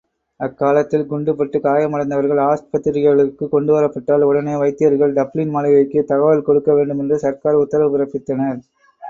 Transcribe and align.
அக்காலத்தில் 0.39 1.03
குண்டுப்பட்டுக் 1.03 1.63
காயமடைந்துவர்கள் 1.63 2.41
ஆஸ்பத்திரிகளுக்குக் 2.45 3.53
கொண்டுவரப்பட்டால், 3.53 4.25
உடனே 4.29 4.55
வைத்தியர்கள் 4.55 5.13
டப்ளின் 5.13 5.53
மாளிகைக்குத் 5.53 6.11
தகவல்கொடுக்க 6.11 6.73
வேண்டுமென்று 6.73 7.19
சர்க்கார் 7.19 7.61
உத்தரவு 7.63 7.95
பிறப்பித்தனர். 7.95 8.61